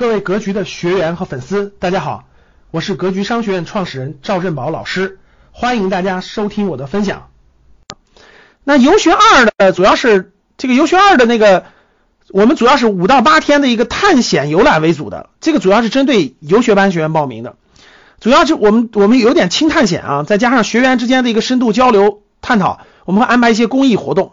[0.00, 2.24] 各位格局的学员和粉丝，大家好，
[2.70, 5.18] 我是格局商学院创始人赵振宝老师，
[5.52, 7.28] 欢迎大家收听我的分享。
[8.64, 11.66] 那游学二呢，主要是这个游学二的那个，
[12.30, 17.56] 我们主要是五到八天的一个探险游览为主的，这个主要是针对游学班学员报名的，
[18.20, 24.32] 主要是我们我们有点轻探险啊，再加上学员之间的一个深度交流探讨，我们会安排一些公益活动，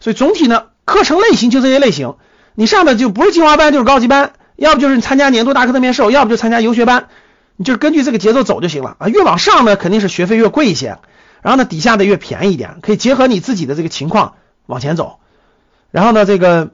[0.00, 2.14] 所以总体呢，课程类型就这些类型，
[2.54, 4.32] 你上的就不是精华班就是高级班。
[4.60, 7.08] 要不就是你参加年度大课的面授，要不就参加游学班，
[7.56, 9.08] 你就是根据这个节奏走就行了啊。
[9.08, 10.98] 越往上呢，肯定是学费越贵一些，
[11.40, 14.34] 然后呢，底下的越便宜一点，可以结合你自己的这个情况
[14.66, 15.18] 往前走。
[15.90, 16.72] 然后呢，这个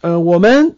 [0.00, 0.76] 呃，我们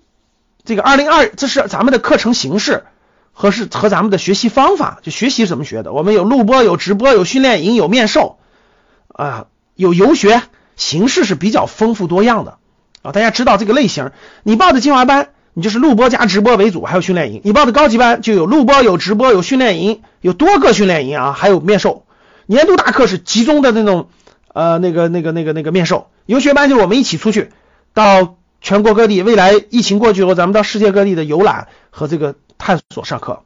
[0.65, 2.87] 这个二零二，这是咱们的课程形式
[3.33, 5.93] 和是和咱们的学习方法，就学习怎么学的。
[5.93, 8.41] 我们有录播，有直播，有训练营，有面授
[9.07, 9.47] 啊，
[9.77, 10.43] 有游学，
[10.75, 12.59] 形式是比较丰富多样的
[13.03, 13.13] 啊。
[13.13, 14.11] 大家知道这个类型，
[14.43, 15.29] 你报的精华班。
[15.55, 17.43] 你就是录播加直播为主，还有训练营。
[17.45, 22.07] 你报的高级班就有录播、有直播、有训练营，有多个训练营啊，还有面授。
[22.47, 24.09] 年度大课是集中的那种，
[24.55, 26.09] 呃，那个、那个、那个、那个面授。
[26.25, 27.51] 游学班就是我们一起出去
[27.93, 33.43] 到全国各地，未来疫情过去以后，咱们到世界各地的游览和这个探索上课。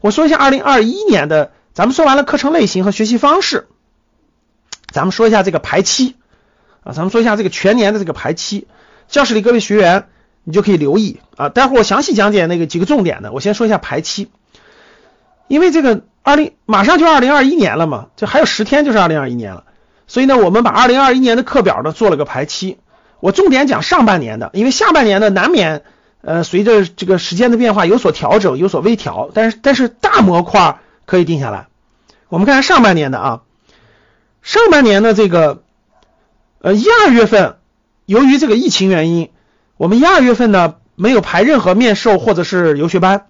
[0.00, 3.68] 我说一下二零二一年的，咱们说完了课程类型和学习方式，
[4.90, 6.16] 咱们说一下这个排期
[6.82, 8.66] 啊，咱们说一下这个全年的这个排期。
[9.06, 10.08] 教室里各位学员。
[10.44, 13.30] 你就可以留意啊，待会儿我详细讲解那个几个重点的。
[13.30, 14.28] 我先说一下排期，
[15.46, 19.64] 因为这个二零马上就二零二一年了嘛，就还有十天就是二零二一年了，
[20.08, 22.78] 所以呢，我们把二零二一年的课表呢做了个排期。
[23.20, 25.84] 我重点讲上半年的，因为下半年呢难免
[26.22, 31.68] 呃随着这个时间的变化有所调整，有所微调，但是但是大模块可以定下来。
[32.28, 33.42] 我们看看上半年的啊，
[34.42, 35.62] 上半年的这个
[36.62, 37.58] 呃一二月份，
[38.06, 39.30] 由于这个疫情原因。
[39.82, 43.26] 我们一二月份呢没有排任何面授或者是游学班，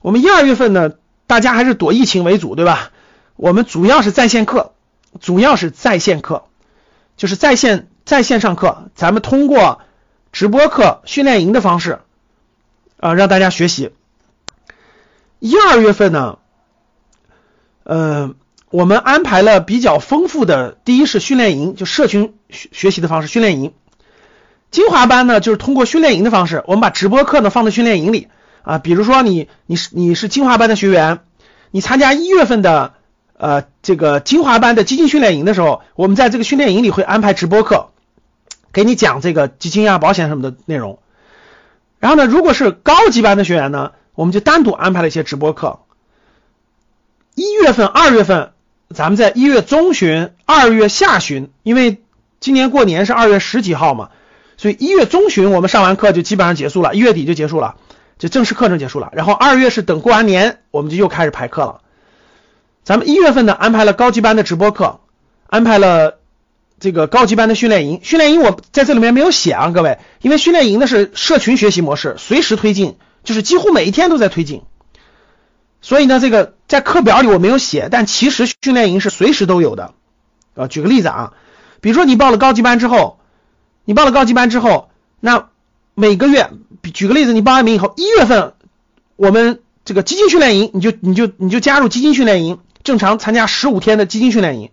[0.00, 0.92] 我们一二月份呢
[1.26, 2.90] 大家还是躲疫情为主，对吧？
[3.36, 4.72] 我们主要是在线课，
[5.20, 6.44] 主要是在线课，
[7.18, 9.82] 就是在线在线上课，咱们通过
[10.32, 11.98] 直播课、训练营的方式
[12.98, 13.90] 啊让大家学习。
[15.40, 16.38] 一二月份呢，
[17.82, 18.34] 呃，
[18.70, 23.74] 我们安排了比较丰富的，第一是训练营，就社群学学习的方式，训练营。
[24.70, 28.28] 精华班呢，就是通过训练营的方式，我们把直播课呢放在训练营里
[28.62, 28.78] 啊。
[28.78, 31.20] 比如说你你是你是精华班的学员，
[31.70, 32.92] 你参加一月份的
[33.36, 37.88] 呃这个精华班的基金训练营的时候，我们在这个训练营里会安排直播课，
[38.72, 40.98] 给你讲这个基金啊、保险什么的内容。
[41.98, 45.80] 然后呢，如果是高级班的学员呢，我们就单独安排了一些直播课。
[47.34, 48.52] 一月份、二月份，
[48.94, 52.02] 咱们在一月中旬、二月下旬，因为
[52.38, 54.10] 今年过年是二月十几号嘛。
[54.58, 57.76] 所以一月中旬我们上完课就基本上结束了，一月底就结束了，
[58.18, 59.08] 就正式课程结束了。
[59.12, 61.80] 然后二月是等过完年，我们就又开始排课了。
[62.82, 64.98] 咱们一月份呢安排了高级班的直播课，
[65.46, 66.18] 安排了
[66.80, 68.00] 这个高级班的训练营。
[68.02, 74.62] 训练营我在这里面没有写啊，各位，因为训练营呢是社群学习模式，随时推进，就是几乎每一天都在推进。
[75.80, 79.94] 所以呢，这个在课表里我没有写，但其实训练营是随时都有的。
[80.56, 81.32] 啊，举个例子啊，
[81.80, 83.17] 比如说你报了高级班之后。
[83.88, 85.48] 你报了高级班之后，那
[85.94, 86.50] 每个月，
[86.92, 88.52] 举个例子，你报完名以后，一月份
[89.16, 94.70] 我们这个基金训练营，你就你就你就加入基金训练营，正常参加十五天的基金训练营。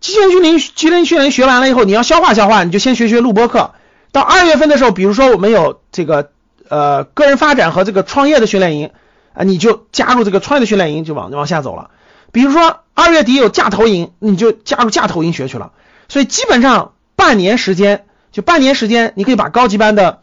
[0.00, 3.72] 基金训练基金训练学完了以后，你要消化消化，你就先学学录播课。
[4.10, 6.32] 到二月份的时候，比如说我们有这个
[6.68, 8.90] 呃个人发展和这个创业的训练营
[9.32, 11.88] 啊，你就加入这个创业的训练营，就往往下走了。
[12.30, 15.72] 比如说二月底有价投营，你就加入价投营学去了。
[16.10, 16.92] 所以基本上。
[17.16, 20.20] 半年时间，就半年时间，你可以把高级班的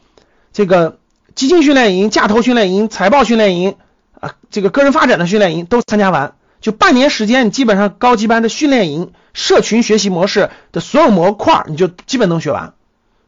[0.52, 0.98] 这个
[1.36, 3.76] 基金训练营、价投训练营、财报训练营
[4.20, 6.34] 啊，这个个人发展的训练营都参加完。
[6.62, 12.74] 就半年时间，你基本上高级班的训练营、社群学习模式的所有模块，你就基本能学完。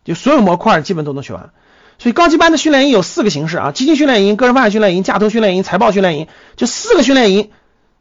[0.04, 1.52] 就所有模块基本都能学完。
[1.98, 6.28] 所以高级班的训练营有四个形式啊：基金训练营、个人发展训练营、价投训练营、财报训练营，
[6.58, 7.52] 就四个训练营，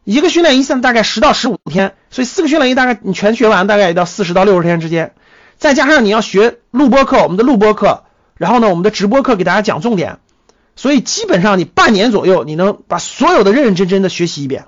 [0.03, 5.13] 一个训练营算大概十到十五天，所以四个训练营大概你全学完，大概也到四十到六十天之间。
[5.61, 8.05] 再加上你要学录播课，我们的录播课，
[8.35, 10.19] 然后呢，我们的直播课给大家讲重点，
[10.75, 14.65] 所以基本上你半年左右，你能把所有的认认真真的学习一遍。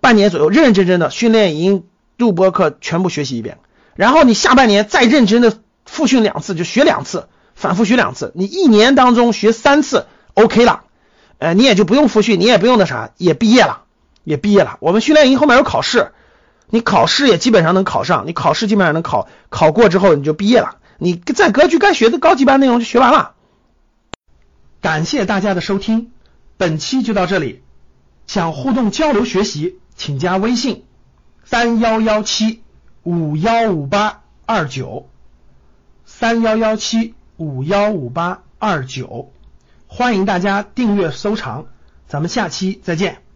[0.00, 1.82] 半年左右，认认真真的训练营、
[2.16, 3.58] 录播课全部学习一遍，
[3.96, 7.26] 然后你下半年再认真的复训两次，就学两次，
[7.56, 10.84] 反复学两次，你一年当中学三次，OK 了，
[11.38, 13.82] 呃，你也就不用复训，你也不用那啥，也毕业了，
[14.22, 14.76] 也毕业了。
[14.78, 16.12] 我们训练营后面有考试。
[16.70, 23.34] 你考试也基本上能考上，你考试基本上能考考过之后你就毕业了，你在格局该学的高级班内容就学完了。
[24.80, 25.04] 感。
[25.04, 26.10] 谢大家的收听，
[26.56, 27.62] 本期就到这里。
[28.26, 30.84] 想互动交流学习，请加微信
[31.44, 32.62] 三幺幺七
[33.02, 35.08] 五幺五八二九
[36.04, 39.32] 三幺幺七五幺五八二九，
[39.88, 41.66] 欢迎大家订阅收藏，
[42.06, 43.29] 咱们下期再见。